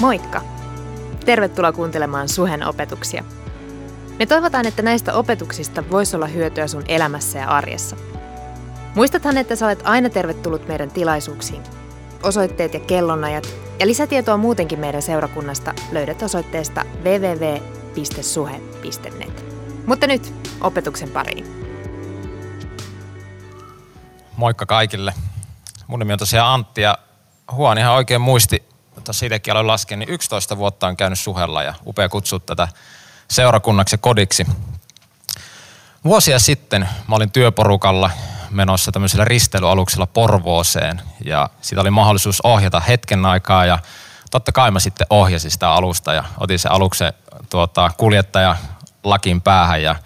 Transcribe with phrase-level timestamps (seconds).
[0.00, 0.42] Moikka!
[1.24, 3.24] Tervetuloa kuuntelemaan Suhen opetuksia.
[4.18, 7.96] Me toivotaan, että näistä opetuksista voisi olla hyötyä sun elämässä ja arjessa.
[8.94, 11.62] Muistathan, että sä olet aina tervetullut meidän tilaisuuksiin.
[12.22, 13.48] Osoitteet ja kellonajat
[13.78, 18.24] ja lisätietoa muutenkin meidän seurakunnasta löydät osoitteesta www.suhe.net.
[19.86, 21.46] Mutta nyt opetuksen pariin.
[24.36, 25.14] Moikka kaikille.
[25.86, 26.98] Mun nimi on tosiaan Antti ja
[27.52, 28.68] Huon ihan oikein muisti
[29.04, 32.68] tuossa itsekin aloin laskea, niin 11 vuotta on käynyt suhella ja upea kutsua tätä
[33.30, 34.46] seurakunnaksi ja kodiksi.
[36.04, 38.10] Vuosia sitten mä olin työporukalla
[38.50, 43.78] menossa tämmöisellä risteilyaluksella Porvooseen ja siitä oli mahdollisuus ohjata hetken aikaa ja
[44.30, 47.12] totta kai mä sitten ohjasin sitä alusta ja otin se aluksen
[47.50, 48.56] tuota, kuljettaja
[49.04, 49.96] lakin päähän ja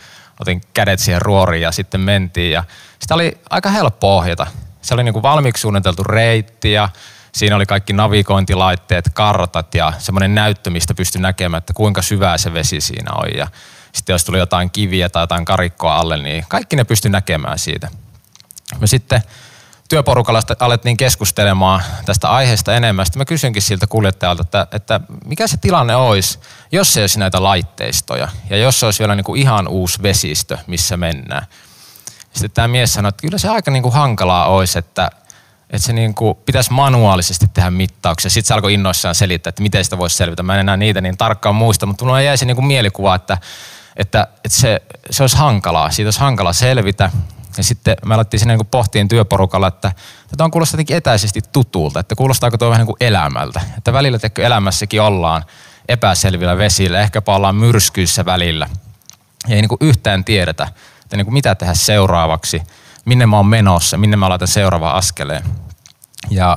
[0.41, 2.65] otin kädet siihen ruoriin ja sitten mentiin ja
[2.99, 4.47] sitä oli aika helppo ohjata.
[4.83, 6.89] Se oli niin kuin valmiiksi suunniteltu reitti ja
[7.35, 12.55] Siinä oli kaikki navigointilaitteet, kartat ja semmoinen näyttö, mistä pystyi näkemään, että kuinka syvää se
[12.55, 13.29] vesi siinä on.
[13.37, 13.47] Ja
[13.93, 17.89] sitten jos tuli jotain kiviä tai jotain karikkoa alle, niin kaikki ne pystyi näkemään siitä.
[18.81, 19.23] Me sitten
[19.89, 23.07] työporukalla alettiin keskustelemaan tästä aiheesta enemmän.
[23.07, 26.39] Sitten mä kysynkin siltä kuljettajalta, että, että mikä se tilanne olisi,
[26.73, 30.59] jos se olisi näitä laitteistoja ja jos se olisi vielä niin kuin ihan uusi vesistö,
[30.67, 31.47] missä mennään.
[32.33, 35.11] Sitten tämä mies sanoi, että kyllä se aika niin kuin hankalaa olisi, että,
[35.73, 38.31] että se niin kuin pitäisi manuaalisesti tehdä mittauksia.
[38.31, 40.43] Sitten se alkoi innoissaan selittää, että miten sitä voisi selvitä.
[40.43, 43.39] Mä en enää niitä niin tarkkaan muista, mutta mulla jäi se niin kuin mielikuva, että,
[43.97, 45.91] että, että se, se olisi hankalaa.
[45.91, 47.11] Siitä olisi hankala selvitä.
[47.57, 49.93] Ja sitten me alettiin sinne niin pohtiin työporukalla, että
[50.29, 53.61] tätä on kuulostaa jotenkin etäisesti tutulta, että kuulostaako tuo vähän niin kuin elämältä.
[53.79, 55.45] Että välillä tekö elämässäkin ollaan
[55.89, 58.69] epäselvillä vesillä, ehkäpä ollaan myrskyissä välillä.
[59.49, 60.69] Ja ei niin kuin yhtään tiedetä,
[61.03, 62.63] että niin kuin mitä tehdä seuraavaksi–
[63.05, 65.43] minne mä oon menossa, minne mä laitan seuraava askeleen.
[66.31, 66.57] Ja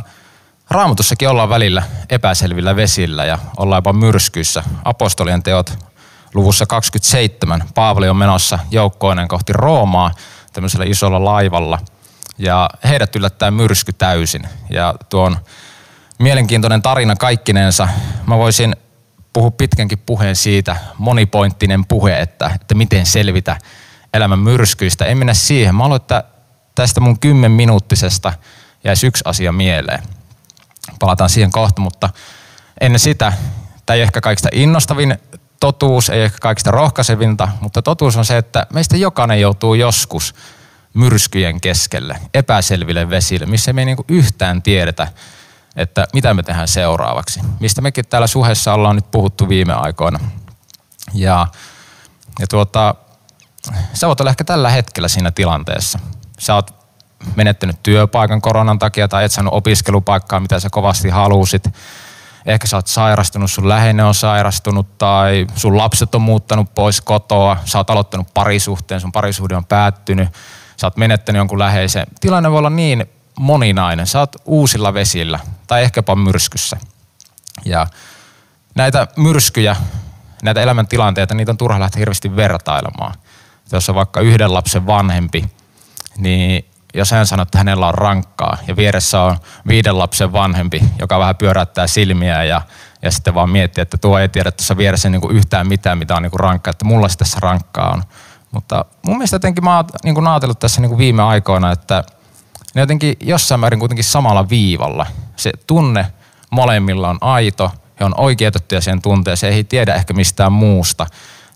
[0.70, 4.64] raamatussakin ollaan välillä epäselvillä vesillä ja ollaan jopa myrskyissä.
[4.86, 5.78] Apostolien teot
[6.34, 7.64] luvussa 27.
[7.76, 10.12] Paavali on menossa joukkoinen kohti Roomaa
[10.54, 11.80] tämmöisellä isolla laivalla.
[12.38, 14.48] Ja heidät yllättää myrsky täysin.
[14.70, 15.38] Ja tuon
[16.20, 17.88] mielenkiintoinen tarina kaikkinensa.
[18.28, 18.76] Mä voisin
[19.34, 23.58] puhua pitkänkin puheen siitä, monipointtinen puhe, että, että miten selvitä
[24.14, 25.06] elämän myrskyistä.
[25.06, 25.76] En mennä siihen.
[25.76, 26.24] Mä haluan, että
[26.76, 28.34] tästä mun kymmenminuuttisesta
[28.84, 30.04] jäisi yksi asia mieleen.
[31.00, 32.10] Palataan siihen kohta, mutta
[32.82, 33.34] ennen sitä,
[33.86, 35.18] tämä ei ehkä kaikista innostavin
[35.60, 40.36] totuus, ei ehkä kaikista rohkaisevinta, mutta totuus on se, että meistä jokainen joutuu joskus
[40.94, 45.08] myrskyjen keskelle, epäselville vesille, missä me ei niin yhtään tiedetä,
[45.76, 47.40] että mitä me tehdään seuraavaksi.
[47.60, 50.20] Mistä mekin täällä suhessa ollaan nyt puhuttu viime aikoina.
[51.14, 51.48] Ja,
[52.40, 52.96] ja tuota,
[53.94, 56.00] sä voit olla ehkä tällä hetkellä siinä tilanteessa
[56.40, 56.86] sä oot
[57.36, 61.70] menettänyt työpaikan koronan takia tai et saanut opiskelupaikkaa, mitä sä kovasti halusit.
[62.46, 67.58] Ehkä sä oot sairastunut, sun läheinen on sairastunut tai sun lapset on muuttanut pois kotoa.
[67.66, 70.30] Sä oot aloittanut parisuhteen, sun parisuhde on päättynyt.
[70.78, 72.08] Sä oot menettänyt jonkun läheisen.
[72.20, 73.06] Tilanne voi olla niin
[73.40, 74.08] moninainen.
[74.08, 76.78] Sä oot uusilla vesillä tai ehkäpä myrskyssä.
[77.66, 77.88] Ja
[78.76, 79.76] näitä myrskyjä,
[80.44, 83.14] näitä elämäntilanteita, niitä on turha lähteä hirveästi vertailemaan.
[83.72, 85.50] Jos on vaikka yhden lapsen vanhempi,
[86.18, 89.38] niin jos hän sanoo, että hänellä on rankkaa ja vieressä on
[89.68, 92.62] viiden lapsen vanhempi, joka vähän pyöräyttää silmiä ja,
[93.02, 96.16] ja sitten vaan miettii, että tuo ei tiedä tuossa vieressä niin kuin yhtään mitään, mitä
[96.16, 98.04] on niin kuin rankkaa, että mulla se tässä rankkaa on.
[98.52, 102.04] Mutta mun mielestä jotenkin mä oon niin kuin ajatellut tässä niin kuin viime aikoina, että
[102.76, 105.06] ne jotenkin jossain määrin kuitenkin samalla viivalla.
[105.36, 106.06] Se tunne
[106.50, 111.08] molemmilla on aito, he on oikeutettuja sen tunteeseen, he ei tiedä ehkä mistään muusta.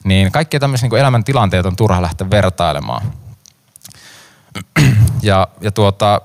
[0.03, 3.02] Niin kaikkia tämmöisiä niin elämäntilanteita on turha lähteä vertailemaan.
[5.22, 6.22] Ja, ja tuota,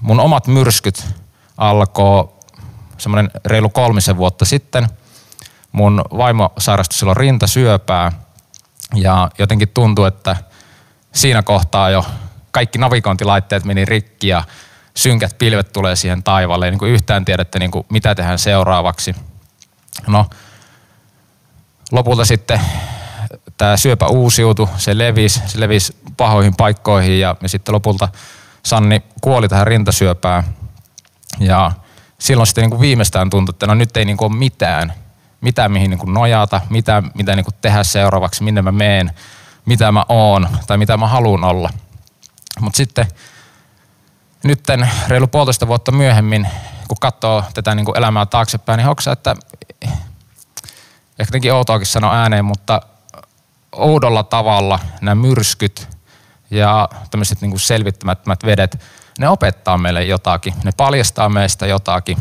[0.00, 1.06] mun omat myrskyt
[1.56, 2.28] alkoi
[2.98, 4.88] semmoinen reilu kolmisen vuotta sitten.
[5.72, 8.12] Mun vaimo sairastui silloin rintasyöpää
[8.94, 10.36] ja jotenkin tuntui, että
[11.12, 12.06] siinä kohtaa jo
[12.50, 14.44] kaikki navigointilaitteet meni rikki ja
[14.94, 16.64] synkät pilvet tulee siihen taivaalle.
[16.64, 19.14] Ei niin kuin yhtään tiedätte, niin kuin mitä tehdään seuraavaksi.
[20.06, 20.26] No,
[21.92, 22.60] lopulta sitten
[23.58, 28.08] tämä syöpä uusiutui, se levisi, se levisi pahoihin paikkoihin ja, ja sitten lopulta
[28.62, 30.44] Sanni kuoli tähän rintasyöpään.
[31.40, 31.72] Ja
[32.18, 34.92] silloin sitten niin viimeistään tuntui, että no nyt ei niin kuin ole mitään,
[35.40, 39.12] mitään mihin niin kuin nojata, mitä, mitä niin kuin tehdä seuraavaksi, minne mä meen,
[39.66, 41.70] mitä mä oon tai mitä mä haluan olla.
[42.60, 43.06] Mutta sitten
[44.44, 46.48] nytten reilu puolitoista vuotta myöhemmin,
[46.88, 49.36] kun katsoo tätä niin kuin elämää taaksepäin, niin hoksaa, että
[51.18, 52.80] ehkä jotenkin outoakin sanoa ääneen, mutta
[53.72, 55.88] oudolla tavalla nämä myrskyt
[56.50, 58.80] ja tämmöiset niin selvittämättömät vedet,
[59.18, 62.18] ne opettaa meille jotakin, ne paljastaa meistä jotakin.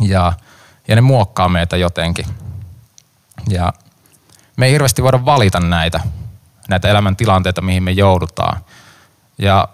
[0.00, 0.32] Ja,
[0.88, 2.26] ja ne muokkaa meitä jotenkin.
[3.48, 3.72] Ja
[4.56, 6.00] me ei hirveästi voida valita näitä,
[6.68, 8.64] näitä elämäntilanteita, mihin me joudutaan.
[9.38, 9.68] Ja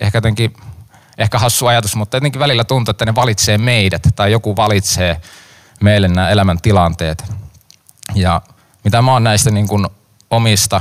[0.00, 0.56] ehkä jotenkin,
[1.18, 5.20] ehkä hassu ajatus, mutta jotenkin välillä tuntuu, että ne valitsee meidät tai joku valitsee
[5.80, 7.24] meille nämä elämäntilanteet.
[8.14, 8.42] Ja
[8.84, 9.86] mitä mä oon näistä niin kuin
[10.30, 10.80] omista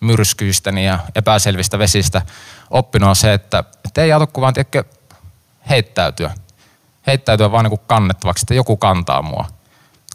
[0.00, 2.22] myrskyistäni ja epäselvistä vesistä
[2.70, 4.54] oppinut on se, että, että ei auta vaan
[5.68, 6.34] heittäytyä.
[7.06, 9.44] Heittäytyä vaan niin kannettavaksi, että joku kantaa mua.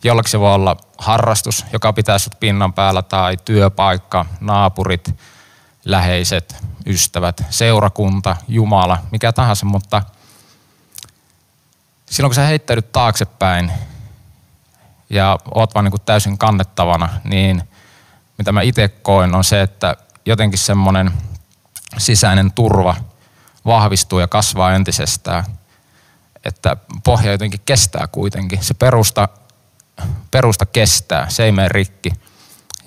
[0.04, 5.16] Jollakin se voi olla harrastus, joka pitää sut pinnan päällä, tai työpaikka, naapurit,
[5.86, 6.56] läheiset,
[6.86, 10.02] ystävät, seurakunta, Jumala, mikä tahansa, mutta
[12.06, 13.72] silloin kun sä heittäydyt taaksepäin
[15.12, 17.64] ja oot vaan niin kuin täysin kannettavana, niin
[18.38, 21.12] mitä mä itse koen on se, että jotenkin semmoinen
[21.98, 22.96] sisäinen turva
[23.66, 25.44] vahvistuu ja kasvaa entisestään.
[26.44, 28.64] Että pohja jotenkin kestää kuitenkin.
[28.64, 29.28] Se perusta,
[30.32, 32.14] perusta kestää, se ei mene rikki.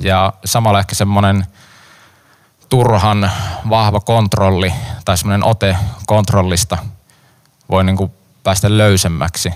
[0.00, 1.46] Ja samalla ehkä semmoinen
[2.68, 3.30] turhan
[3.68, 4.74] vahva kontrolli
[5.04, 6.78] tai semmoinen ote kontrollista
[7.70, 8.12] voi niin kuin
[8.42, 9.50] päästä löysemmäksi.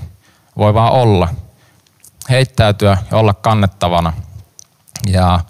[0.57, 1.29] Voi vaan olla,
[2.31, 4.13] heittäytyä ja olla kannettavana
[5.07, 5.41] ja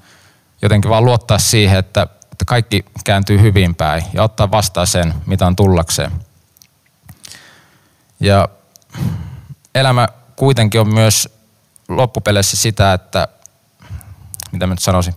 [0.62, 5.46] jotenkin vaan luottaa siihen, että, että kaikki kääntyy hyvin päin ja ottaa vastaan sen, mitä
[5.46, 6.12] on tullakseen.
[8.20, 8.48] Ja
[9.75, 11.28] elämä kuitenkin on myös
[11.88, 13.28] loppupeleissä sitä, että
[14.52, 15.14] mitä mä nyt sanoisin,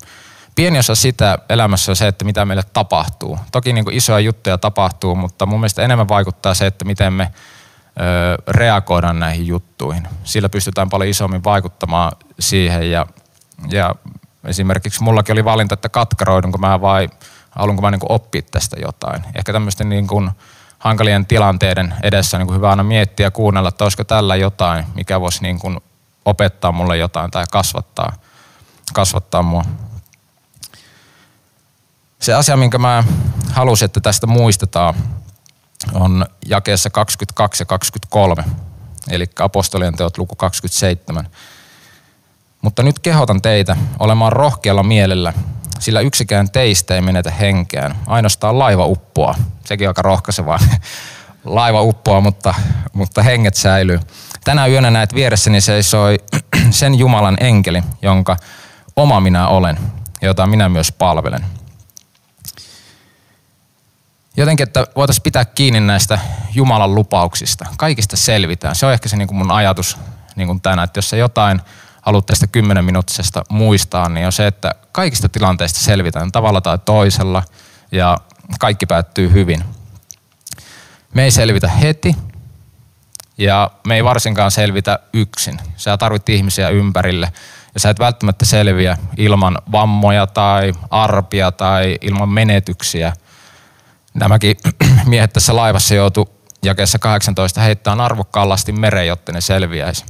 [0.56, 3.40] pieni osa sitä elämässä on se, että mitä meille tapahtuu.
[3.52, 7.32] Toki niin kuin isoja juttuja tapahtuu, mutta mun mielestä enemmän vaikuttaa se, että miten me
[8.00, 10.08] ö, reagoidaan näihin juttuihin.
[10.24, 13.06] Sillä pystytään paljon isommin vaikuttamaan siihen ja,
[13.72, 13.96] ja
[14.46, 17.10] esimerkiksi mullakin oli valinta, että katkaroidunko mä vai
[17.52, 19.24] haluanko mä niin oppia tästä jotain.
[19.36, 20.32] Ehkä tämmöisten niin kuin
[20.80, 25.22] hankalien tilanteiden edessä on niin hyvä aina miettiä ja kuunnella, että olisiko tällä jotain, mikä
[25.22, 25.80] voisi niin kuin
[26.26, 28.14] opettaa mulle jotain tai kasvattaa,
[28.94, 29.64] kasvattaa mua.
[32.20, 33.04] Se asia, minkä mä
[33.52, 34.94] halusin, että tästä muistetaan,
[35.94, 38.44] on jakeessa 22 ja 23,
[39.10, 41.28] eli apostolien teot luku 27.
[42.62, 45.34] Mutta nyt kehotan teitä olemaan rohkealla mielellä,
[45.80, 47.96] sillä yksikään teistä ei menetä henkeään.
[48.08, 49.36] Ainoastaan laiva uppoaa.
[49.66, 50.60] Sekin aika rohkaisevaa.
[51.46, 52.54] laiva uppoaa, mutta,
[52.94, 54.00] mutta henget säilyy.
[54.44, 56.18] Tänä yönä näet vieressäni seisoi
[56.70, 58.38] sen Jumalan enkeli, jonka
[58.96, 59.80] oma minä olen,
[60.22, 61.46] jota minä myös palvelen.
[64.38, 66.20] Jotenkin, että voitaisiin pitää kiinni näistä
[66.54, 67.66] Jumalan lupauksista.
[67.78, 68.76] Kaikista selvitään.
[68.76, 69.98] Se on ehkä se niin kuin mun ajatus
[70.36, 71.62] niin kuin tänään, että jos se jotain
[72.02, 77.44] haluat tästä 10 minuuttisesta muistaa, niin on se, että kaikista tilanteista selvitään tavalla tai toisella
[77.92, 78.18] ja
[78.60, 79.64] kaikki päättyy hyvin.
[81.14, 82.16] Me ei selvitä heti
[83.38, 85.60] ja me ei varsinkaan selvitä yksin.
[85.78, 87.32] Sä tarvit ihmisiä ympärille
[87.74, 93.14] ja sä et välttämättä selviä ilman vammoja tai arpia tai ilman menetyksiä.
[94.14, 94.58] Nämäkin
[95.06, 96.30] miehet tässä laivassa joutu
[96.64, 100.06] jakeessa 18 heittämään arvokkaan lastin mereen, jotta ne selviäisi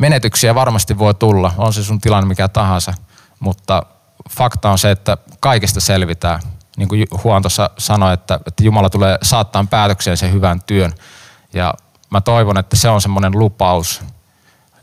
[0.00, 2.94] menetyksiä varmasti voi tulla, on se sun tilanne mikä tahansa,
[3.40, 3.82] mutta
[4.30, 6.40] fakta on se, että kaikesta selvitään.
[6.76, 10.92] Niin kuin Huon tuossa sanoi, että, että Jumala tulee saattaa päätökseen sen hyvän työn.
[11.52, 11.74] Ja
[12.10, 14.00] mä toivon, että se on semmoinen lupaus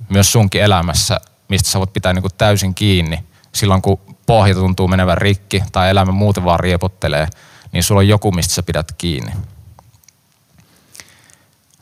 [0.09, 3.23] myös sunkin elämässä, mistä sä voit pitää niin kuin täysin kiinni.
[3.53, 7.27] Silloin kun pohja tuntuu menevän rikki tai elämä muuten vaan riepottelee,
[7.71, 9.31] niin sulla on joku, mistä sä pidät kiinni.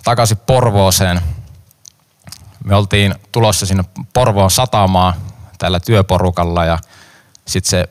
[0.04, 1.22] Takaisin Porvooseen
[2.66, 5.14] me oltiin tulossa sinne Porvoon satamaan
[5.58, 6.80] tällä työporukalla ja
[7.46, 7.90] sitten se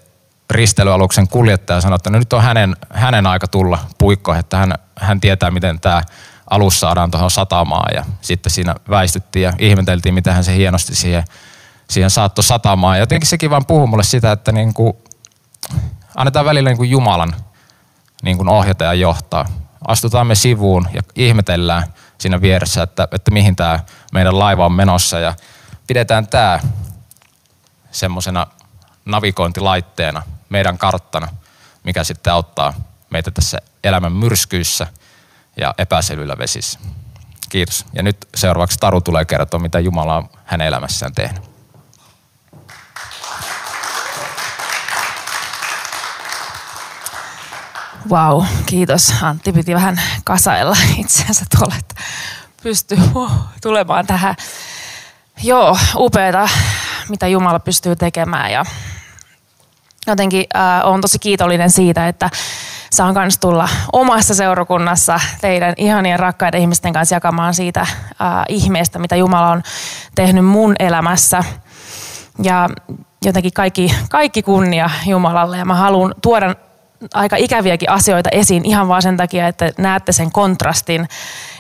[0.51, 5.21] risteilyaluksen kuljettaja sanoi, että no nyt on hänen, hänen aika tulla puikkoihin, että hän, hän
[5.21, 6.03] tietää, miten tämä
[6.51, 7.95] alus saadaan tuohon satamaan.
[7.95, 11.25] Ja sitten siinä väistyttiin ja ihmeteltiin, miten hän se hienosti siihen,
[11.91, 12.97] siihen saattoi satamaan.
[12.97, 14.93] Ja jotenkin sekin vaan puhui mulle sitä, että niin kuin,
[16.15, 17.35] annetaan välillä niin kuin Jumalan
[18.25, 19.49] niin kuin ohjata ja johtaa.
[19.89, 21.85] Astutaan me sivuun ja ihmetellään–
[22.25, 23.81] siinä vieressä, että, että mihin tämä
[24.13, 25.35] meidän laiva on menossa ja
[25.87, 26.61] pidetään tämä
[27.91, 28.47] semmoisena
[29.05, 31.29] navigointilaitteena, meidän karttana,
[31.85, 32.75] mikä sitten auttaa
[33.11, 34.87] meitä tässä elämän myrskyissä
[35.57, 36.79] ja epäselvillä vesissä.
[37.49, 37.87] Kiitos.
[37.95, 41.54] Ja nyt seuraavaksi Taru tulee kertoa, mitä Jumala on hänen elämässään tehnyt.
[48.11, 49.15] Wow, kiitos.
[49.23, 51.95] Antti piti vähän kasailla itseänsä tuolla, että
[52.63, 52.99] pystyy
[53.63, 54.35] tulemaan tähän.
[55.43, 56.49] Joo, upeata,
[57.09, 58.65] mitä Jumala pystyy tekemään ja
[60.07, 62.31] jotenkin äh, olen tosi kiitollinen siitä, että
[62.93, 67.89] saan kanssa tulla omassa seurakunnassa teidän ihanien rakkaiden ihmisten kanssa jakamaan siitä äh,
[68.49, 69.63] ihmeestä, mitä Jumala on
[70.15, 71.45] tehnyt mun elämässä.
[72.43, 72.69] Ja
[73.25, 76.55] jotenkin kaikki, kaikki kunnia Jumalalle ja mä haluan tuoda
[77.15, 81.09] aika ikäviäkin asioita esiin ihan vaan sen takia, että näette sen kontrastin,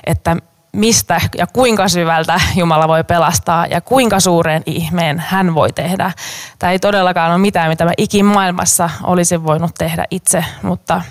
[0.07, 0.37] että
[0.75, 6.13] mistä ja kuinka syvältä Jumala voi pelastaa ja kuinka suuren ihmeen hän voi tehdä.
[6.59, 11.03] Tämä ei todellakaan ole mitään, mitä mä ikin maailmassa olisin voinut tehdä itse, mutta,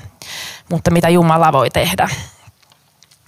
[0.69, 2.09] mutta mitä Jumala voi tehdä.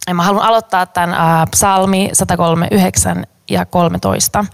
[0.08, 4.46] Ja mä haluan aloittaa tämän psalmi 139 ja 13.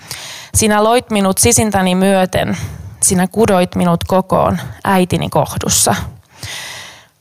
[0.56, 2.58] Sinä loit minut sisintäni myöten,
[3.04, 5.96] sinä kudoit minut kokoon äitini kohdussa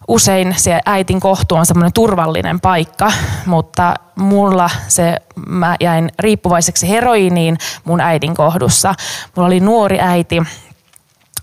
[0.09, 3.13] usein se äitin kohtu on semmoinen turvallinen paikka,
[3.47, 8.95] mutta mulla se, mä jäin riippuvaiseksi heroiniin mun äidin kohdussa.
[9.37, 10.43] Mulla oli nuori äiti,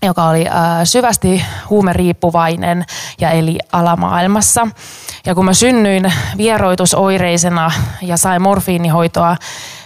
[0.01, 0.53] joka oli äh,
[0.83, 2.85] syvästi huumeriippuvainen
[3.21, 4.67] ja eli alamaailmassa.
[5.25, 9.37] Ja kun mä synnyin vieroitusoireisena ja sain morfiinihoitoa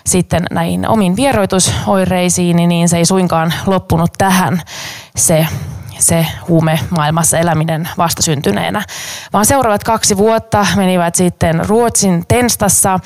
[0.05, 4.61] sitten näihin omiin vieroitusoireisiin, niin se ei suinkaan loppunut tähän
[5.15, 5.47] se
[5.99, 8.83] se huume maailmassa eläminen vastasyntyneenä.
[9.33, 12.99] Vaan seuraavat kaksi vuotta menivät sitten Ruotsin Tenstassa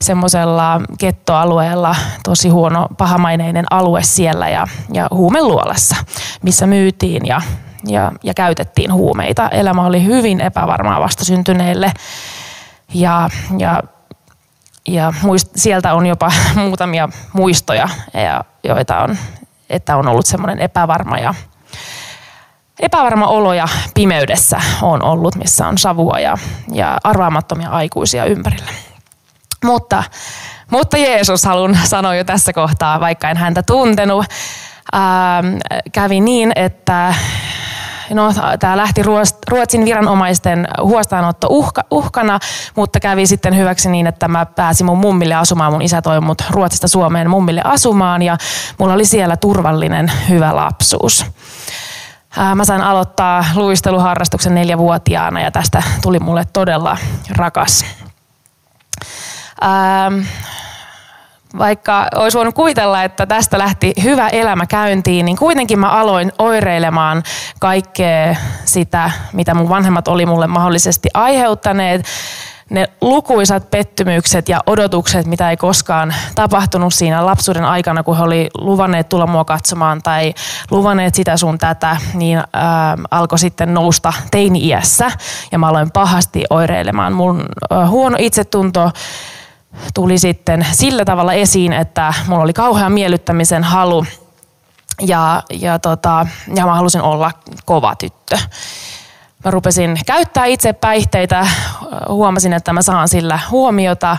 [0.00, 5.96] semmoisella kettoalueella, tosi huono pahamaineinen alue siellä ja, ja huumeluolassa,
[6.42, 7.40] missä myytiin ja,
[7.86, 9.48] ja, ja käytettiin huumeita.
[9.48, 11.92] Elämä oli hyvin epävarmaa vastasyntyneille
[12.94, 13.82] ja, ja
[14.88, 19.16] ja muist, sieltä on jopa muutamia muistoja, ja, joita on,
[19.70, 21.34] että on ollut semmoinen epävarma ja
[22.80, 26.38] epävarma olo ja pimeydessä on ollut, missä on savua ja,
[26.72, 28.70] ja arvaamattomia aikuisia ympärillä.
[29.64, 30.04] Mutta,
[30.70, 34.26] mutta Jeesus haluan sanoa jo tässä kohtaa, vaikka en häntä tuntenut.
[34.92, 35.46] Ää, ähm,
[35.92, 37.14] kävi niin, että
[38.10, 39.02] no, tämä lähti
[39.48, 42.38] Ruotsin viranomaisten huostaanotto uhka, uhkana,
[42.76, 45.72] mutta kävi sitten hyväksi niin, että mä pääsin mun mummille asumaan.
[45.72, 48.36] Mun isä toi mut Ruotsista Suomeen mummille asumaan ja
[48.78, 51.26] mulla oli siellä turvallinen, hyvä lapsuus
[52.54, 56.98] mä sain aloittaa luisteluharrastuksen neljävuotiaana ja tästä tuli mulle todella
[57.30, 57.84] rakas.
[61.58, 67.22] vaikka olisi voinut kuvitella, että tästä lähti hyvä elämä käyntiin, niin kuitenkin mä aloin oireilemaan
[67.60, 72.04] kaikkea sitä, mitä mun vanhemmat oli mulle mahdollisesti aiheuttaneet
[72.70, 78.50] ne lukuisat pettymykset ja odotukset, mitä ei koskaan tapahtunut siinä lapsuuden aikana, kun he oli
[78.58, 80.34] luvanneet tulla mua katsomaan tai
[80.70, 85.10] luvanneet sitä sun tätä, niin ähm, alkoi sitten nousta teini-iässä.
[85.52, 87.12] Ja mä aloin pahasti oireilemaan.
[87.12, 88.90] Mun äh, huono itsetunto
[89.94, 94.06] tuli sitten sillä tavalla esiin, että mulla oli kauhean miellyttämisen halu.
[95.00, 97.30] Ja, ja, tota, ja mä halusin olla
[97.64, 98.38] kova tyttö
[99.44, 101.46] mä rupesin käyttää itse päihteitä,
[102.08, 104.16] huomasin, että mä saan sillä huomiota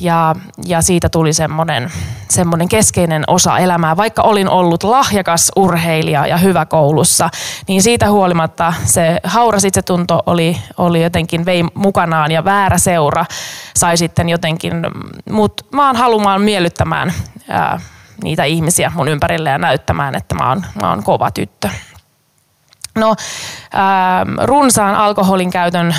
[0.00, 0.34] ja,
[0.66, 1.92] ja siitä tuli semmoinen,
[2.28, 3.96] semmoinen keskeinen osa elämää.
[3.96, 7.30] Vaikka olin ollut lahjakas urheilija ja hyvä koulussa,
[7.68, 13.24] niin siitä huolimatta se hauras itsetunto oli, oli jotenkin vei mukanaan ja väärä seura
[13.76, 14.72] sai sitten jotenkin
[15.30, 17.12] mut vaan halumaan miellyttämään
[17.48, 17.80] ää,
[18.22, 21.68] niitä ihmisiä mun ympärille ja näyttämään, että mä oon, mä oon kova tyttö.
[22.98, 25.96] No, äh, runsaan alkoholin käytön äh,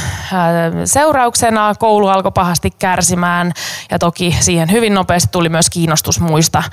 [0.86, 3.52] seurauksena koulu alkoi pahasti kärsimään
[3.92, 6.64] ja toki siihen hyvin nopeasti tuli myös kiinnostus muista,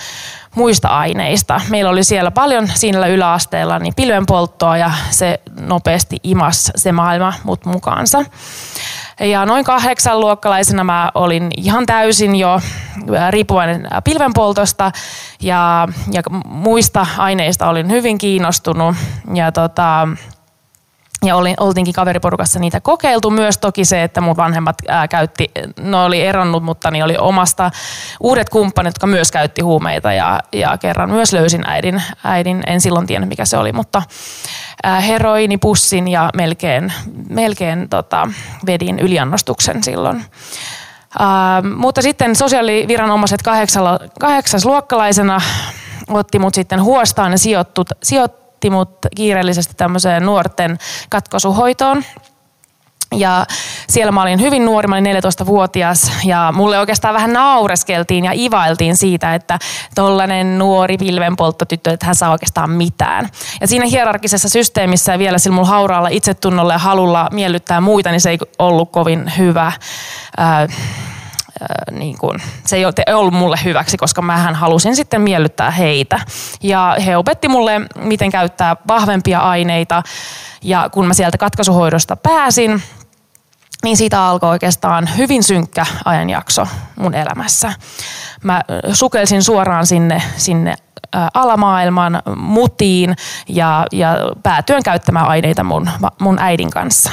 [0.57, 1.61] muista aineista.
[1.69, 7.65] Meillä oli siellä paljon siinä yläasteella niin pilvenpolttoa ja se nopeasti imas se maailma mut
[7.65, 8.25] mukaansa.
[9.21, 12.61] Ja noin kahdeksan luokkalaisena mä olin ihan täysin jo
[13.31, 14.93] riippuvainen pilvenpoltosta
[15.41, 18.97] ja, ja muista aineista olin hyvin kiinnostunut.
[19.35, 20.09] Ja tota,
[21.27, 23.31] ja olin, oltiinkin kaveriporukassa niitä kokeiltu.
[23.31, 27.71] Myös toki se, että mun vanhemmat ää, käytti, no oli eronnut, mutta niin oli omasta
[28.21, 30.13] uudet kumppanit, jotka myös käytti huumeita.
[30.13, 34.03] Ja, ja kerran myös löysin äidin, äidin, en silloin tiennyt mikä se oli, mutta
[34.83, 36.93] ää, heroinipussin ja melkein,
[37.29, 38.29] melkein tota,
[38.67, 40.25] vedin yliannostuksen silloin.
[41.21, 43.41] Uh, mutta sitten sosiaaliviranomaiset
[44.21, 45.41] kahdeksas luokkalaisena
[46.09, 52.05] otti mut sitten huostaan ja sijoittut, sijoittut otti mut kiireellisesti tämmöiseen nuorten katkosuhoitoon.
[53.15, 53.47] Ja
[53.89, 58.97] siellä mä olin hyvin nuori, mä olin 14-vuotias ja mulle oikeastaan vähän naureskeltiin ja ivailtiin
[58.97, 59.59] siitä, että
[59.95, 63.29] tollanen nuori pilvenpolttotyttö, että hän saa oikeastaan mitään.
[63.61, 68.31] Ja siinä hierarkisessa systeemissä ja vielä sillä hauraalla itsetunnolla ja halulla miellyttää muita, niin se
[68.31, 69.67] ei ollut kovin hyvä.
[70.41, 70.69] Äh,
[71.91, 76.21] niin kuin, se ei ollut mulle hyväksi, koska mähän halusin sitten miellyttää heitä.
[76.63, 80.03] Ja he opetti mulle, miten käyttää vahvempia aineita.
[80.63, 82.83] Ja kun mä sieltä katkaisuhoidosta pääsin,
[83.85, 87.73] niin siitä alkoi oikeastaan hyvin synkkä ajanjakso mun elämässä.
[88.43, 90.75] Mä sukelsin suoraan sinne, sinne
[91.35, 93.17] alamaailman mutiin
[93.49, 97.11] ja, ja päätyen käyttämään aineita mun, mun äidin kanssa.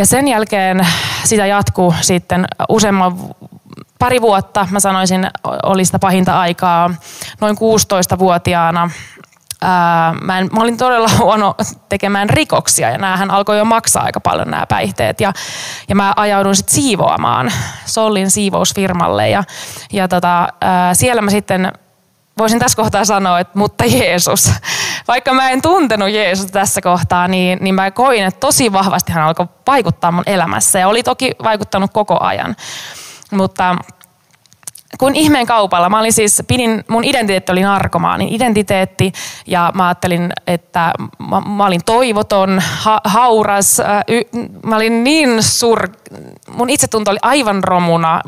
[0.00, 0.86] Ja sen jälkeen
[1.24, 3.18] sitä jatkuu sitten useamman
[3.98, 5.26] pari vuotta, mä sanoisin,
[5.62, 6.94] oli sitä pahinta aikaa.
[7.40, 8.90] Noin 16-vuotiaana
[9.62, 11.54] ää, mä, en, mä olin todella huono
[11.88, 15.20] tekemään rikoksia ja näähän alkoi jo maksaa aika paljon nämä päihteet.
[15.20, 15.32] Ja,
[15.88, 17.52] ja mä ajauduin sitten siivoamaan
[17.86, 19.44] Sollin siivousfirmalle ja,
[19.92, 21.72] ja tota, ää, siellä mä sitten
[22.38, 24.52] voisin tässä kohtaa sanoa, että mutta Jeesus.
[25.08, 29.24] Vaikka mä en tuntenut Jeesusta tässä kohtaa, niin, niin mä koin, että tosi vahvasti hän
[29.24, 30.78] alkoi vaikuttaa mun elämässä.
[30.78, 32.56] Ja oli toki vaikuttanut koko ajan.
[33.30, 33.76] Mutta
[34.98, 39.12] kun ihmeen kaupalla, mä olin siis, pidin, mun identiteetti oli narkomaanin identiteetti
[39.46, 40.92] ja mä ajattelin, että
[41.30, 44.22] mä, mä olin toivoton, ha, hauras, äh, y,
[44.66, 45.88] mä olin niin sur,
[46.48, 48.20] mun itsetunto oli aivan romuna,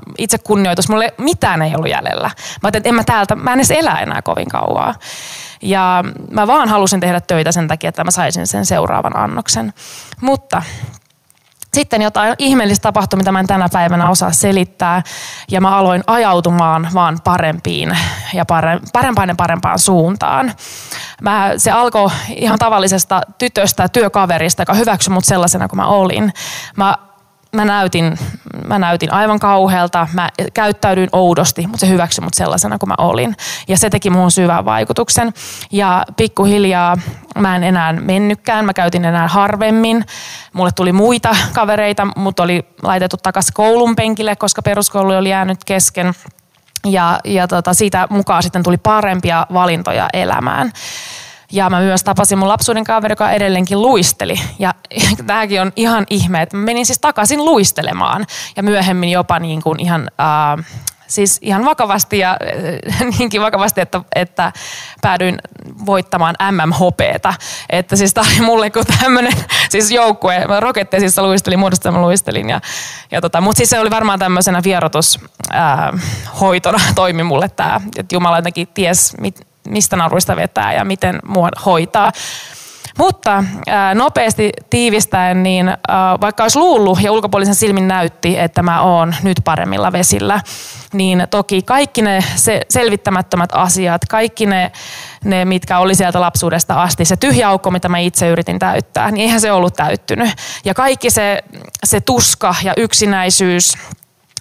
[0.44, 2.28] kunnioitus, mulle mitään ei ollut jäljellä.
[2.28, 4.94] Mä ajattelin, että en mä täältä, mä en edes elä enää kovin kauaa.
[5.62, 9.72] Ja mä vaan halusin tehdä töitä sen takia, että mä saisin sen seuraavan annoksen.
[10.20, 10.62] Mutta
[11.74, 15.02] sitten jotain ihmeellistä tapahtui, mitä mä en tänä päivänä osaa selittää.
[15.50, 17.96] Ja mä aloin ajautumaan vaan parempiin
[18.34, 18.44] ja
[18.92, 20.52] parempaan ja parempaan suuntaan.
[21.22, 26.32] Mä, se alkoi ihan tavallisesta tytöstä, työkaverista, joka hyväksyi mut sellaisena kuin mä olin.
[26.76, 26.96] Mä
[27.56, 28.18] mä näytin,
[28.66, 33.36] mä näytin aivan kauhealta, mä käyttäydyin oudosti, mutta se hyväksyi mut sellaisena kuin mä olin.
[33.68, 35.32] Ja se teki muun syvän vaikutuksen.
[35.72, 36.96] Ja pikkuhiljaa
[37.38, 40.04] mä en enää mennytkään, mä käytin enää harvemmin.
[40.52, 46.12] Mulle tuli muita kavereita, mutta oli laitettu takaisin koulun penkille, koska peruskoulu oli jäänyt kesken.
[46.86, 50.72] Ja, ja tota, siitä mukaan sitten tuli parempia valintoja elämään.
[51.52, 54.34] Ja mä myös tapasin mun lapsuuden kaveri, joka edelleenkin luisteli.
[54.58, 54.74] Ja
[55.26, 58.26] tämäkin on ihan ihme, että mä menin siis takaisin luistelemaan.
[58.56, 60.10] Ja myöhemmin jopa niin kuin ihan...
[60.20, 60.64] Äh,
[61.12, 62.36] siis ihan vakavasti ja
[62.90, 64.52] äh, niinkin vakavasti, että, että
[65.02, 65.38] päädyin
[65.86, 67.34] voittamaan MMHPtä.
[67.70, 69.32] Että siis tämä oli mulle kuin tämmöinen
[69.70, 70.46] siis joukkue.
[70.46, 72.50] Mä roketteisissa luistelin, muodostelma luistelin.
[72.50, 72.60] Ja,
[73.10, 77.80] ja tota, Mutta siis se oli varmaan tämmöisenä vierotushoitona äh, toimi mulle tämä.
[77.96, 82.12] Että Jumala jotenkin ties, mit, mistä naruista vetää ja miten mua hoitaa.
[82.98, 83.44] Mutta
[83.94, 85.76] nopeasti tiivistäen, niin
[86.20, 90.40] vaikka olisi luullut ja ulkopuolisen silmin näytti, että mä oon nyt paremmilla vesillä,
[90.92, 94.72] niin toki kaikki ne se, selvittämättömät asiat, kaikki ne,
[95.24, 99.22] ne, mitkä oli sieltä lapsuudesta asti, se tyhjä aukko, mitä mä itse yritin täyttää, niin
[99.22, 100.30] eihän se ollut täyttynyt.
[100.64, 101.44] Ja kaikki se,
[101.84, 103.78] se tuska ja yksinäisyys,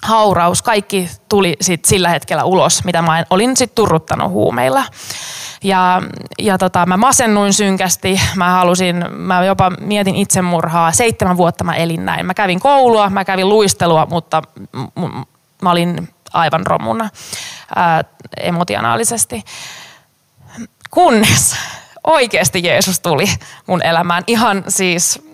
[0.03, 4.83] hauraus, kaikki tuli sit sillä hetkellä ulos, mitä mä olin sitten turruttanut huumeilla.
[5.63, 6.01] Ja,
[6.39, 10.91] ja tota, mä masennuin synkästi, mä halusin, mä jopa mietin itsemurhaa.
[10.91, 12.25] Seitsemän vuotta mä elin näin.
[12.25, 15.23] Mä kävin koulua, mä kävin luistelua, mutta m- m-
[15.61, 17.09] mä olin aivan romuna
[17.75, 18.03] ää,
[18.37, 19.43] emotionaalisesti.
[20.91, 21.55] Kunnes
[22.03, 23.25] oikeasti Jeesus tuli
[23.67, 25.31] mun elämään ihan siis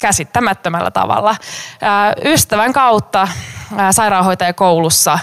[0.00, 1.36] käsittämättömällä tavalla.
[2.24, 3.28] Ystävän kautta
[3.90, 5.18] sairaanhoitajakoulussa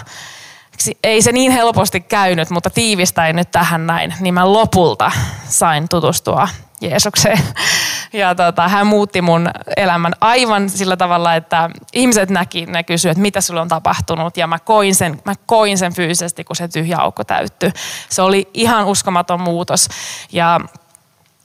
[1.04, 5.10] ei se niin helposti käynyt, mutta tiivistäin nyt tähän näin, niin mä lopulta
[5.48, 6.48] sain tutustua
[6.80, 7.38] Jeesukseen.
[8.14, 13.22] Ja tota, hän muutti mun elämän aivan sillä tavalla, että ihmiset näki, ne kysyivät, että
[13.22, 14.36] mitä sulle on tapahtunut.
[14.36, 17.72] Ja mä koin sen, mä koin sen fyysisesti, kun se tyhjä aukko täyttyi.
[18.08, 19.88] Se oli ihan uskomaton muutos.
[20.32, 20.60] Ja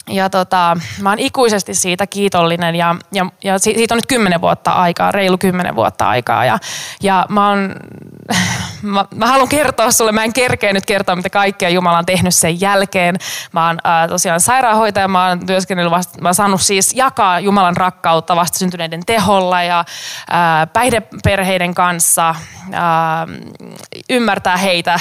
[0.07, 4.71] ja tota, mä oon ikuisesti siitä kiitollinen ja, ja, ja siitä on nyt kymmenen vuotta
[4.71, 6.45] aikaa, reilu kymmenen vuotta aikaa.
[6.45, 6.59] Ja,
[7.03, 7.75] ja mä, oon,
[8.81, 12.35] mä, mä haluan kertoa sulle, mä en kerkeä nyt kertoa, mitä kaikkea Jumala on tehnyt
[12.35, 13.15] sen jälkeen.
[13.51, 17.77] Mä oon äh, tosiaan sairaanhoitaja, mä oon työskennellyt, vasta, mä oon saanut siis jakaa Jumalan
[17.77, 19.85] rakkautta vastasyntyneiden teholla ja äh,
[20.73, 22.35] päihdeperheiden kanssa, äh,
[24.09, 24.99] ymmärtää heitä.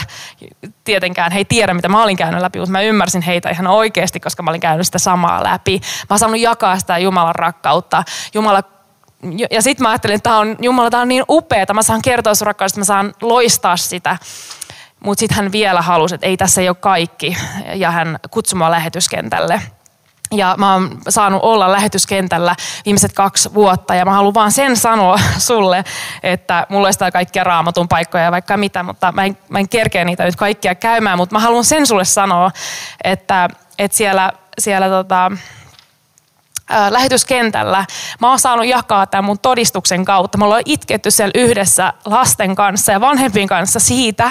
[0.85, 4.21] Tietenkään he ei tiedä, mitä mä olin käynyt läpi, mutta mä ymmärsin heitä ihan oikeasti,
[4.21, 5.81] koska mä olin käynyt sitä samaa läpi.
[5.83, 8.05] Mä oon saanut jakaa sitä Jumalan rakkautta.
[8.35, 8.76] Jumala
[9.51, 12.35] ja sitten mä ajattelin, että tämä on, Jumala, tämä on niin upeaa, mä saan kertoa
[12.35, 14.19] sun rakkaudesta, mä saan loistaa sitä.
[15.01, 17.37] Mutta sitten hän vielä halusi, että ei tässä ei ole kaikki.
[17.75, 19.63] Ja hän kutsui mua lähetyskentälle.
[20.33, 25.19] Ja mä oon saanut olla lähetyskentällä viimeiset kaksi vuotta ja mä haluan vaan sen sanoa
[25.39, 25.85] sulle,
[26.23, 30.05] että mulla on kaikkia raamatun paikkoja ja vaikka mitä, mutta mä en, mä en kerkeä
[30.05, 32.51] niitä nyt kaikkia käymään, mutta mä haluan sen sulle sanoa,
[33.05, 33.49] että,
[33.79, 35.33] että siellä, siellä tota,
[36.91, 37.85] lähetyskentällä.
[38.21, 40.39] Mä oon saanut jakaa tämän mun todistuksen kautta.
[40.39, 44.31] Me ollaan itketty siellä yhdessä lasten kanssa ja vanhempien kanssa siitä,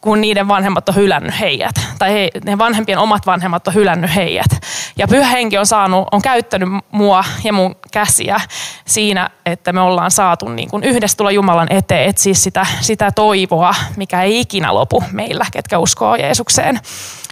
[0.00, 1.74] kun niiden vanhemmat on hylännyt heidät.
[1.98, 4.50] Tai he, ne vanhempien omat vanhemmat on hylännyt heidät.
[4.96, 8.40] Ja pyhä henki on, saanut, on käyttänyt mua ja mun käsiä
[8.84, 13.74] siinä, että me ollaan saatu niin kuin yhdessä tulla Jumalan eteen, etsiä sitä, sitä toivoa,
[13.96, 16.80] mikä ei ikinä lopu meillä, ketkä uskoo Jeesukseen.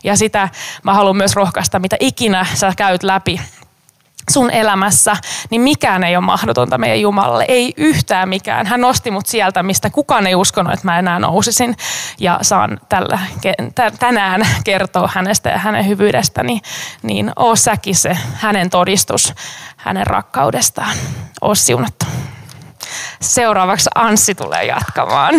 [0.04, 0.48] Ja sitä
[0.82, 3.40] mä haluan myös rohkaista, mitä ikinä sä käyt läpi
[4.30, 5.16] sun elämässä,
[5.50, 7.44] niin mikään ei ole mahdotonta meidän Jumalalle.
[7.48, 8.66] Ei yhtään mikään.
[8.66, 11.76] Hän nosti mut sieltä, mistä kukaan ei uskonut, että mä enää nousisin.
[12.18, 13.18] Ja saan tällä,
[13.98, 16.60] tänään kertoa hänestä ja hänen hyvyydestäni.
[17.02, 19.34] Niin oo säkin se hänen todistus
[19.76, 20.96] hänen rakkaudestaan.
[21.40, 22.06] Oo siunattu.
[23.20, 25.34] Seuraavaksi Anssi tulee jatkamaan.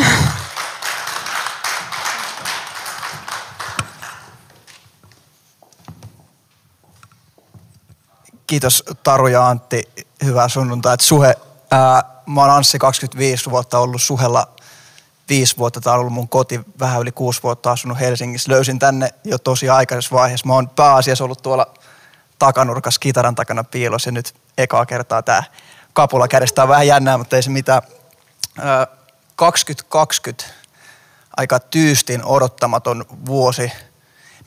[8.47, 9.89] Kiitos Taru ja Antti.
[10.23, 10.95] Hyvää sunnuntaa.
[10.99, 11.35] Suhe,
[11.71, 14.47] ää, mä oon Anssi 25 vuotta ollut Suhella
[15.29, 15.81] viisi vuotta.
[15.81, 18.51] Tämä on ollut mun koti vähän yli kuusi vuotta asunut Helsingissä.
[18.51, 20.47] Löysin tänne jo tosi aikaisessa vaiheessa.
[20.47, 21.73] Mä oon pääasiassa ollut tuolla
[22.39, 25.43] takanurkassa kitaran takana piilossa ja nyt ekaa kertaa tämä
[25.93, 27.81] kapula kädestä on vähän jännää, mutta ei se mitään.
[28.59, 28.87] Ää,
[29.35, 30.43] 2020
[31.37, 33.71] aika tyystin odottamaton vuosi–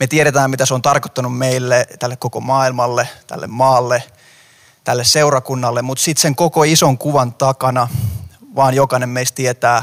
[0.00, 4.02] me tiedetään, mitä se on tarkoittanut meille, tälle koko maailmalle, tälle maalle,
[4.84, 7.88] tälle seurakunnalle, mutta sitten sen koko ison kuvan takana
[8.54, 9.82] vaan jokainen meistä tietää,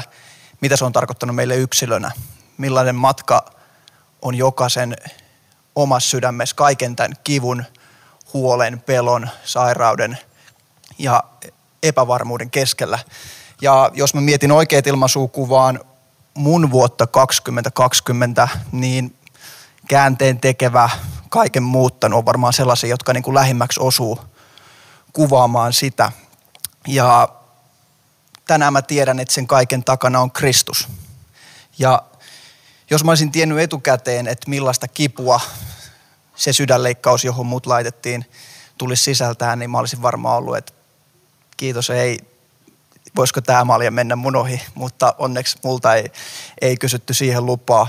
[0.60, 2.10] mitä se on tarkoittanut meille yksilönä.
[2.58, 3.44] Millainen matka
[4.22, 4.96] on jokaisen
[5.76, 7.64] omassa sydämessä kaiken tämän kivun,
[8.32, 10.18] huolen, pelon, sairauden
[10.98, 11.24] ja
[11.82, 12.98] epävarmuuden keskellä.
[13.60, 15.80] Ja jos mä mietin oikeat ilmaisukuvaan
[16.34, 19.17] mun vuotta 2020, niin
[19.88, 20.90] käänteen tekevä,
[21.28, 24.20] kaiken muuttanut on varmaan sellaisia, jotka niin kuin lähimmäksi osuu
[25.12, 26.12] kuvaamaan sitä.
[26.86, 27.28] Ja
[28.46, 30.88] tänään mä tiedän, että sen kaiken takana on Kristus.
[31.78, 32.02] Ja
[32.90, 35.40] jos mä olisin tiennyt etukäteen, että millaista kipua
[36.36, 38.24] se sydänleikkaus, johon mut laitettiin,
[38.78, 40.72] tulisi sisältään, niin mä olisin varmaan ollut, että
[41.56, 42.18] kiitos, ei,
[43.16, 46.12] voisiko tämä malja mennä mun ohi, mutta onneksi multa ei,
[46.60, 47.88] ei kysytty siihen lupaa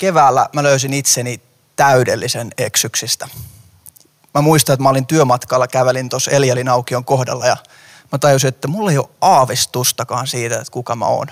[0.00, 1.40] keväällä mä löysin itseni
[1.76, 3.28] täydellisen eksyksistä.
[4.34, 7.56] Mä muistan, että mä olin työmatkalla, kävelin tuossa Elielin aukion kohdalla ja
[8.12, 11.26] mä tajusin, että mulla ei ole aavistustakaan siitä, että kuka mä oon.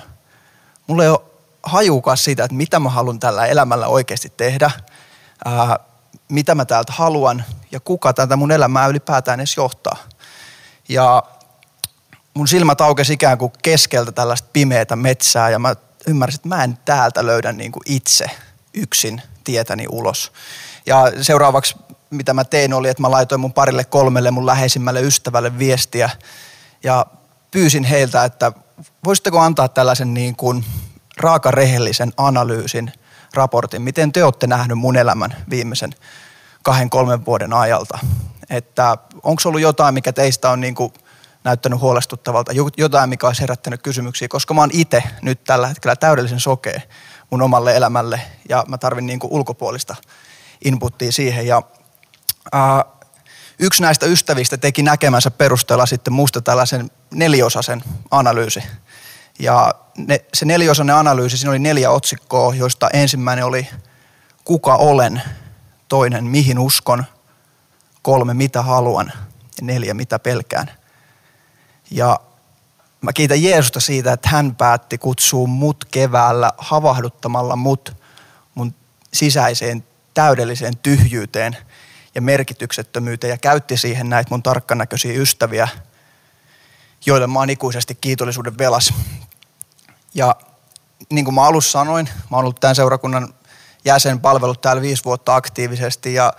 [0.87, 1.20] Mulla ei ole
[1.62, 4.70] hajukaan siitä, että mitä mä haluan tällä elämällä oikeasti tehdä,
[5.44, 5.78] ää,
[6.28, 9.96] mitä mä täältä haluan ja kuka tätä mun elämää ylipäätään edes johtaa.
[10.88, 11.22] Ja
[12.35, 15.76] mun silmät aukesi ikään kuin keskeltä tällaista pimeätä metsää ja mä
[16.07, 18.31] ymmärsin, että mä en täältä löydä niin kuin itse–
[18.79, 20.33] yksin tietäni ulos.
[20.87, 21.77] Ja seuraavaksi
[22.11, 26.11] mitä mä tein oli, että mä laitoin mun parille kolmelle mun läheisimmälle ystävälle viestiä
[26.85, 27.07] ja
[27.51, 28.53] pyysin heiltä, että
[29.05, 30.64] voisitteko antaa tällaisen niin kuin
[31.17, 32.93] raakarehellisen analyysin,
[33.35, 35.95] raportin, miten te olette nähnyt mun elämän viimeisen
[36.62, 37.99] kahden, kolmen vuoden ajalta.
[38.51, 40.93] Että onko ollut jotain, mikä teistä on niin kuin
[41.45, 46.41] näyttänyt huolestuttavalta, jotain, mikä olisi herättänyt kysymyksiä, koska mä oon itse nyt tällä hetkellä täydellisen
[46.41, 46.81] sokea
[47.31, 49.97] mun omalle elämälle ja mä tarvin niin kuin ulkopuolista
[50.64, 51.47] inputtia siihen.
[51.47, 51.62] Ja,
[52.53, 52.85] ää,
[53.59, 58.62] yksi näistä ystävistä teki näkemänsä perusteella sitten musta tällaisen neliosaisen analyysi.
[59.38, 63.69] Ja ne, se neliosainen analyysi, siinä oli neljä otsikkoa, joista ensimmäinen oli
[64.45, 65.23] kuka olen,
[65.88, 67.05] toinen mihin uskon,
[68.03, 69.12] kolme mitä haluan
[69.61, 70.71] ja neljä mitä pelkään.
[71.91, 72.21] Ja
[73.01, 77.97] Mä kiitän Jeesusta siitä, että hän päätti kutsua mut keväällä havahduttamalla mut
[78.55, 78.75] mun
[79.15, 79.85] sisäiseen
[80.15, 81.57] täydelliseen tyhjyyteen
[82.15, 85.69] ja merkityksettömyyteen ja käytti siihen näitä mun tarkkanäköisiä ystäviä,
[87.07, 88.95] joille mä oon ikuisesti kiitollisuuden velas.
[90.15, 90.37] Ja
[91.11, 93.35] niin kuin mä alussa sanoin, mä oon ollut tämän seurakunnan
[93.85, 96.33] jäsen, palvellut täällä viisi vuotta aktiivisesti ja,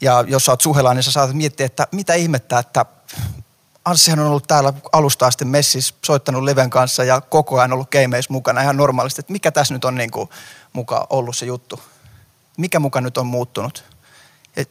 [0.00, 2.86] ja jos sä oot suhelainen, niin sä saatat miettiä, että mitä ihmettä, että
[3.84, 8.32] Anssihan on ollut täällä alusta asti messissä, soittanut Leven kanssa ja koko ajan ollut keimeissä
[8.32, 9.20] mukana ihan normaalisti.
[9.20, 10.30] Että mikä tässä nyt on niin kuin
[10.72, 11.80] muka ollut se juttu?
[12.56, 13.84] Mikä muka nyt on muuttunut?
[14.56, 14.70] Et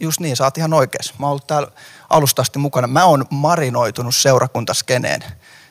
[0.00, 1.14] just niin, oot ihan oikeassa.
[1.18, 1.68] Mä oon ollut täällä
[2.10, 2.86] alusta asti mukana.
[2.86, 5.24] Mä oon marinoitunut seurakuntaskeneen.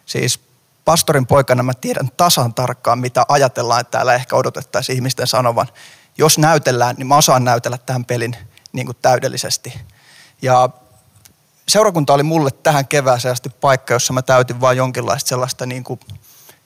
[0.06, 0.39] Siis
[0.86, 5.67] pastorin poikana mä tiedän tasan tarkkaan, mitä ajatellaan, että täällä ehkä odotettaisiin ihmisten sanovan.
[6.17, 8.38] Jos näytellään, niin mä osaan näytellä tämän pelin
[8.71, 9.80] niin kuin täydellisesti.
[10.41, 10.69] Ja
[11.69, 15.99] seurakunta oli mulle tähän kevääseen asti paikka, jossa mä täytin vain jonkinlaista sellaista niin kuin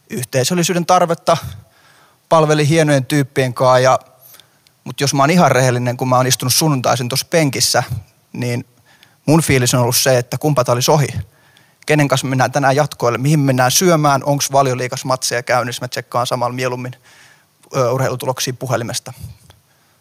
[0.09, 1.37] yhteisöllisyyden tarvetta,
[2.29, 3.99] palveli hienojen tyyppien kanssa, ja,
[4.83, 7.83] mutta jos mä oon ihan rehellinen, kun mä oon istunut sunnuntaisin tuossa penkissä,
[8.33, 8.65] niin
[9.25, 11.07] Mun fiilis on ollut se, että kumpa tämä olisi ohi.
[11.85, 16.55] Kenen kanssa mennään tänään jatkoille, mihin mennään syömään, onko valioliikas matseja käynnissä, mä tsekkaan samalla
[16.55, 16.95] mieluummin
[17.91, 19.13] urheilutuloksia puhelimesta.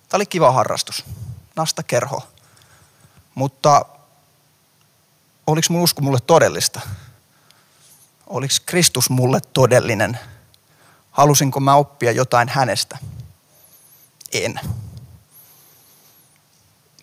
[0.08, 1.04] Tämä oli kiva harrastus,
[1.56, 2.22] nasta kerho.
[3.34, 3.84] Mutta
[5.50, 6.80] oliko mun usko mulle todellista?
[8.26, 10.18] Oliko Kristus mulle todellinen?
[11.10, 12.98] Halusinko mä oppia jotain hänestä?
[14.32, 14.60] En.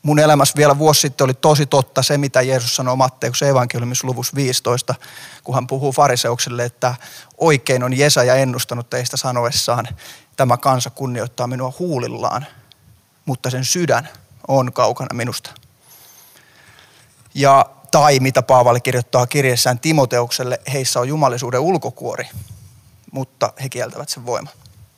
[0.04, 4.36] Mun elämässä vielä vuosi sitten oli tosi totta se, mitä Jeesus sanoi Matteus evankeliumissa luvussa
[4.36, 4.96] 15,
[5.44, 6.96] kun hän puhuu fariseukselle, että
[7.38, 9.88] oikein on Jesaja ennustanut teistä sanoessaan,
[10.36, 12.46] tämä kansa kunnioittaa minua huulillaan,
[13.26, 14.10] mutta sen sydän
[14.48, 15.52] on kaukana minusta.
[17.34, 22.30] Ja tai mitä Paavali kirjoittaa kirjeessään Timoteukselle, heissä on jumalisuuden ulkokuori,
[23.12, 24.54] mutta he kieltävät sen voiman.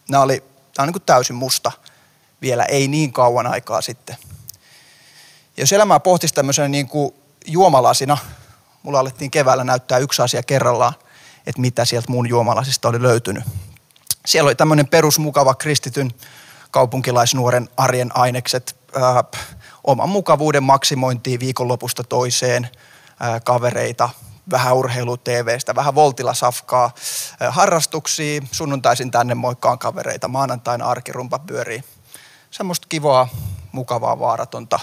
[0.10, 1.72] Nämä oli, tämä on niin kuin täysin musta
[2.42, 4.18] vielä ei niin kauan aikaa sitten.
[5.58, 7.14] Ja jos elämää pohtisi tämmöisenä niin kuin
[7.46, 8.18] juomalasina,
[8.84, 10.94] mulla alettiin keväällä näyttää yksi asia kerrallaan,
[11.48, 13.44] että mitä sieltä mun juomalasista oli löytynyt.
[14.26, 16.12] Siellä oli tämmöinen perusmukava kristityn
[16.72, 19.42] kaupunkilaisnuoren arjen ainekset, äh,
[19.90, 24.10] oman mukavuuden maksimointiin viikonlopusta toiseen, äh, kavereita,
[24.52, 26.86] vähän urheilu TVstä, vähän voltilasafkaa,
[27.42, 31.84] äh, harrastuksia, sunnuntaisin tänne moikkaan kavereita, maanantain arkirumpa pyörii.
[32.52, 33.28] Semmoista kivaa,
[33.72, 34.80] mukavaa, vaaratonta,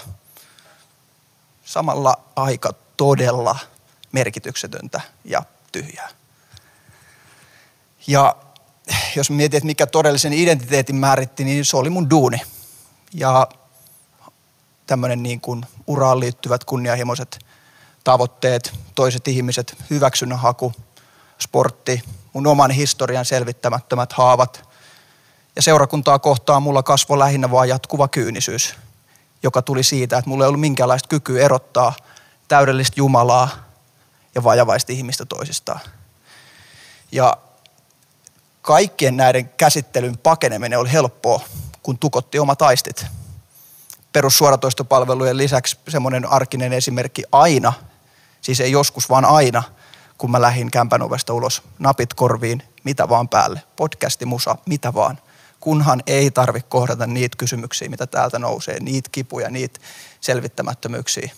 [1.65, 3.59] samalla aika todella
[4.11, 6.09] merkityksetöntä ja tyhjää.
[8.07, 8.35] Ja
[9.15, 12.41] jos mietit, mikä todellisen identiteetin määritti, niin se oli mun duuni.
[13.13, 13.47] Ja
[14.87, 17.39] tämmöinen niin kuin uraan liittyvät kunnianhimoiset
[18.03, 20.73] tavoitteet, toiset ihmiset, hyväksynnän haku,
[21.39, 24.69] sportti, mun oman historian selvittämättömät haavat.
[25.55, 28.75] Ja seurakuntaa kohtaan mulla kasvoi lähinnä vaan jatkuva kyynisyys,
[29.43, 31.93] joka tuli siitä, että mulla ei ollut minkäänlaista kykyä erottaa
[32.47, 33.49] täydellistä Jumalaa
[34.35, 35.79] ja vajavaista ihmistä toisistaan.
[37.11, 37.37] Ja
[38.61, 41.41] kaikkien näiden käsittelyn pakeneminen oli helppoa,
[41.83, 43.05] kun tukotti omat aistit.
[44.17, 47.73] Perussuoratoistopalvelujen lisäksi semmoinen arkinen esimerkki aina,
[48.41, 49.63] siis ei joskus vaan aina,
[50.17, 55.19] kun mä lähdin kämpän ovesta ulos, napit korviin, mitä vaan päälle, podcasti, musa, mitä vaan.
[55.59, 59.79] Kunhan ei tarvi kohdata niitä kysymyksiä, mitä täältä nousee, niitä kipuja, niitä
[60.21, 61.31] selvittämättömyyksiä.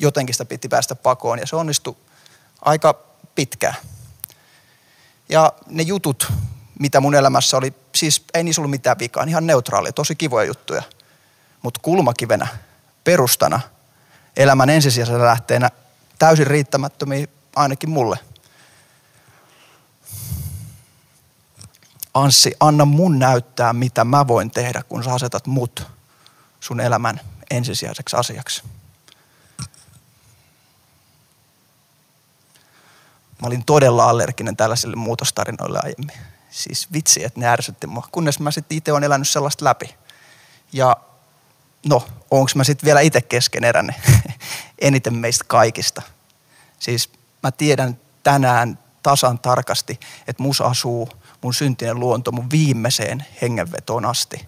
[0.00, 1.96] Jotenkin sitä piti päästä pakoon ja se onnistui
[2.60, 2.94] aika
[3.34, 3.74] pitkään.
[5.28, 6.32] Ja ne jutut,
[6.78, 10.82] mitä mun elämässä oli, siis ei niissä ollut mitään vikaa, ihan neutraalia, tosi kivoja juttuja.
[11.64, 12.46] Mutta kulmakivenä,
[13.04, 13.60] perustana,
[14.36, 15.70] elämän ensisijaisena lähteenä
[16.18, 18.18] täysin riittämättömiä ainakin mulle.
[22.14, 25.86] Anssi, anna mun näyttää, mitä mä voin tehdä, kun sä asetat mut
[26.60, 28.62] sun elämän ensisijaiseksi asiaksi.
[33.40, 36.16] Mä olin todella allerginen tällaisille muutostarinoille aiemmin.
[36.50, 39.94] Siis vitsi, että ne ärsytti mua, kunnes mä sitten itse olen elänyt sellaista läpi.
[40.72, 40.96] Ja
[41.84, 43.94] no, onko mä sitten vielä itse keskeneräinen?
[44.78, 46.02] Eniten meistä kaikista.
[46.78, 47.10] Siis
[47.42, 51.08] mä tiedän tänään tasan tarkasti, että mus asuu
[51.42, 54.46] mun syntinen luonto mun viimeiseen hengenvetoon asti.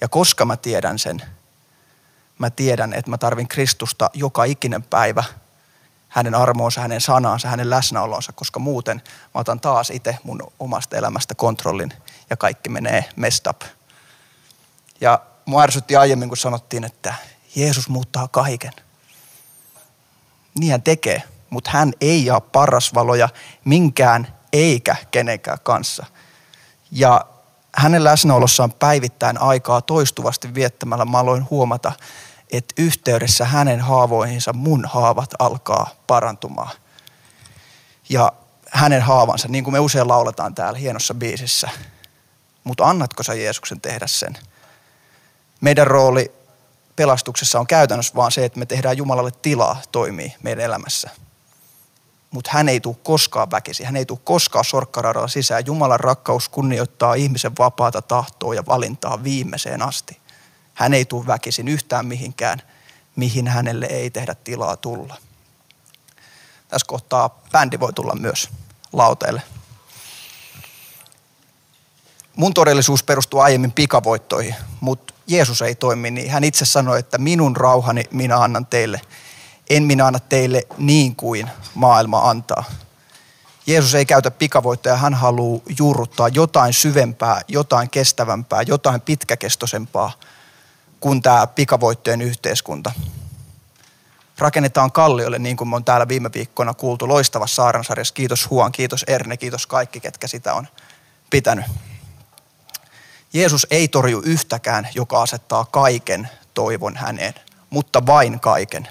[0.00, 1.22] Ja koska mä tiedän sen,
[2.38, 5.24] mä tiedän, että mä tarvin Kristusta joka ikinen päivä–
[6.16, 9.02] hänen armoonsa, hänen sanaansa, hänen läsnäolonsa, koska muuten
[9.34, 11.92] mä otan taas itse mun omasta elämästä kontrollin
[12.30, 13.62] ja kaikki menee messed up.
[15.00, 17.14] Ja mua ärsytti aiemmin, kun sanottiin, että
[17.56, 18.72] Jeesus muuttaa kaiken.
[20.58, 23.28] Niin hän tekee, mutta hän ei jaa parasvaloja
[23.64, 26.06] minkään eikä kenenkään kanssa.
[26.90, 27.26] Ja
[27.76, 31.92] hänen läsnäolossaan päivittäin aikaa toistuvasti viettämällä mä aloin huomata,
[32.52, 36.76] että yhteydessä hänen haavoihinsa mun haavat alkaa parantumaan.
[38.08, 38.32] Ja
[38.70, 41.68] hänen haavansa, niin kuin me usein lauletaan täällä hienossa biisissä.
[42.64, 44.38] Mutta annatko sä Jeesuksen tehdä sen?
[45.60, 46.32] Meidän rooli
[46.96, 51.10] pelastuksessa on käytännössä vaan se, että me tehdään Jumalalle tilaa toimii meidän elämässä.
[52.30, 55.66] Mutta hän ei tule koskaan väkisi, hän ei tule koskaan sorkkaradalla sisään.
[55.66, 60.20] Jumalan rakkaus kunnioittaa ihmisen vapaata tahtoa ja valintaa viimeiseen asti.
[60.74, 62.62] Hän ei tule väkisin yhtään mihinkään,
[63.16, 65.16] mihin hänelle ei tehdä tilaa tulla.
[66.68, 68.48] Tässä kohtaa bändi voi tulla myös
[68.92, 69.42] lauteille.
[72.36, 76.30] Mun todellisuus perustuu aiemmin pikavoittoihin, mutta Jeesus ei toimi niin.
[76.30, 79.00] Hän itse sanoi, että minun rauhani minä annan teille.
[79.70, 82.64] En minä anna teille niin kuin maailma antaa.
[83.66, 90.12] Jeesus ei käytä pikavoittoja, hän haluaa juurruttaa jotain syvempää, jotain kestävämpää, jotain pitkäkestoisempaa–
[91.00, 92.92] kuin tämä pikavoittojen yhteiskunta.
[94.38, 98.14] rakennetaan kalliolle, niin kuin me on täällä viime viikkoina kuultu loistavassa saaransarjassa.
[98.14, 100.68] Kiitos Huan, kiitos Erne, kiitos kaikki, ketkä sitä on
[101.30, 101.64] pitänyt.
[103.36, 107.34] Jeesus ei torju yhtäkään, joka asettaa kaiken toivon häneen,
[107.70, 108.88] mutta vain kaiken.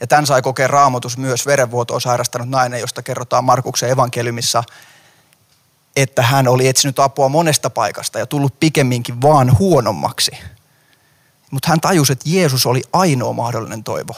[0.00, 4.64] Ja tämän sai kokea raamatus myös verenvuotoa sairastanut nainen, josta kerrotaan Markuksen evankeliumissa,
[5.96, 10.30] että hän oli etsinyt apua monesta paikasta ja tullut pikemminkin vaan huonommaksi.
[11.50, 14.14] Mutta hän tajusi, että Jeesus oli ainoa mahdollinen toivo.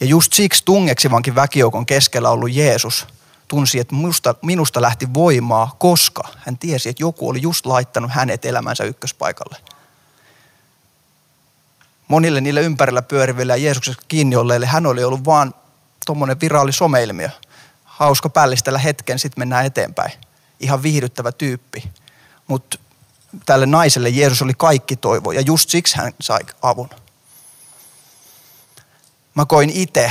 [0.00, 3.06] Ja just siksi tungeksivankin väkijoukon keskellä ollut Jeesus
[3.48, 8.44] tunsi, että minusta, minusta lähti voimaa, koska hän tiesi, että joku oli just laittanut hänet
[8.44, 9.56] elämänsä ykköspaikalle.
[12.08, 15.54] Monille niille ympärillä pyöriville ja Jeesuksessa kiinni olleille hän oli ollut vaan
[16.06, 17.30] tuommoinen viraali someilmiö.
[17.84, 20.12] Hauska pällistellä hetken, sitten mennään eteenpäin.
[20.60, 21.90] Ihan viihdyttävä tyyppi.
[22.46, 22.78] Mutta
[23.46, 26.90] tälle naiselle Jeesus oli kaikki toivo ja just siksi hän sai avun.
[29.34, 30.10] Mä koin itse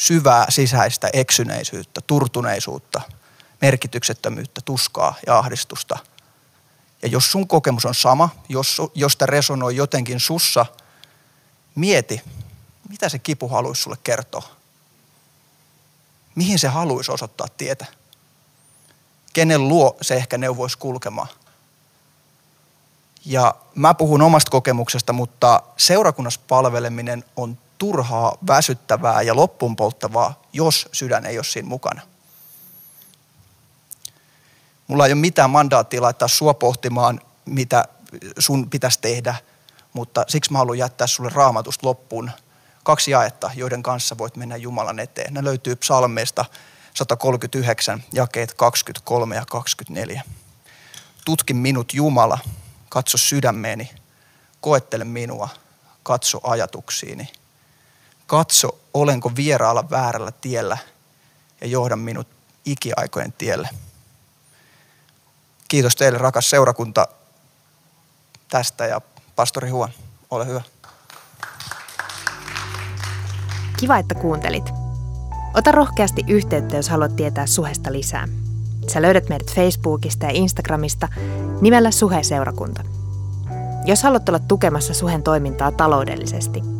[0.00, 3.00] syvää sisäistä eksyneisyyttä, turtuneisuutta,
[3.60, 5.98] merkityksettömyyttä, tuskaa ja ahdistusta.
[7.02, 10.66] Ja jos sun kokemus on sama, jos, jos tämä resonoi jotenkin sussa,
[11.74, 12.22] mieti,
[12.88, 14.48] mitä se kipu haluaisi sulle kertoa.
[16.34, 17.86] Mihin se haluaisi osoittaa tietä?
[19.32, 21.28] Kenen luo se ehkä neuvoisi kulkemaan?
[23.24, 31.26] Ja mä puhun omasta kokemuksesta, mutta seurakunnassa palveleminen on turhaa, väsyttävää ja loppuunpolttavaa, jos sydän
[31.26, 32.00] ei ole siinä mukana.
[34.86, 37.84] Mulla ei ole mitään mandaattia laittaa sua pohtimaan, mitä
[38.38, 39.34] sun pitäisi tehdä,
[39.92, 42.30] mutta siksi mä haluan jättää sulle raamatusta loppuun
[42.84, 45.34] kaksi jaetta, joiden kanssa voit mennä Jumalan eteen.
[45.34, 46.44] Ne löytyy psalmeista
[46.94, 50.22] 139, jakeet 23 ja 24.
[51.24, 52.38] Tutki minut Jumala,
[52.88, 53.90] katso sydämeeni,
[54.60, 55.48] koettele minua,
[56.02, 57.28] katso ajatuksiini–
[58.30, 60.78] Katso, olenko vieraalla väärällä tiellä
[61.60, 62.28] ja johda minut
[62.64, 63.68] ikiaikojen tielle.
[65.68, 67.08] Kiitos teille rakas seurakunta
[68.50, 69.00] tästä ja
[69.36, 69.88] pastori Huon,
[70.30, 70.62] ole hyvä.
[73.76, 74.64] Kiva, että kuuntelit.
[75.54, 78.28] Ota rohkeasti yhteyttä, jos haluat tietää Suhesta lisää.
[78.92, 81.08] Sä löydät meidät Facebookista ja Instagramista
[81.60, 82.82] nimellä Suhe-seurakunta.
[83.86, 86.62] Jos haluat olla tukemassa Suhen toimintaa taloudellisesti–